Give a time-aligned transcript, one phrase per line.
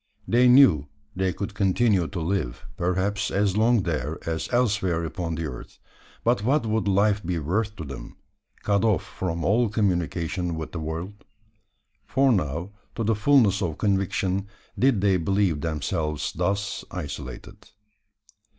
[0.27, 5.45] They knew they could continue to live, perhaps as long there, as elsewhere upon the
[5.45, 5.77] earth;
[6.23, 8.17] but what would life be worth to them,
[8.63, 11.23] cut off from all communication with the world?
[12.07, 14.47] for now, to the fulness of conviction,
[14.79, 17.69] did they believe themselves thus isolated.